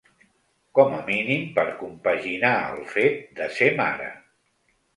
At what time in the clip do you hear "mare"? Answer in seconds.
3.85-4.13